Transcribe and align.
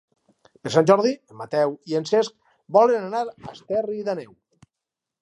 Per 0.67 0.71
Sant 0.75 0.87
Jordi 0.91 1.11
en 1.17 1.37
Mateu 1.41 1.77
i 1.93 1.99
en 2.01 2.09
Cesc 2.13 2.39
volen 2.81 3.09
anar 3.13 3.25
a 3.31 3.57
Esterri 3.57 4.03
d'Àneu. 4.09 4.39